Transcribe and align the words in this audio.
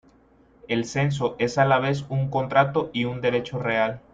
El 0.67 0.85
censo 0.85 1.35
es 1.37 1.59
a 1.59 1.65
la 1.65 1.77
vez 1.77 2.03
un 2.09 2.31
contrato 2.31 2.89
y 2.91 3.05
un 3.05 3.21
derecho 3.21 3.59
real. 3.59 3.99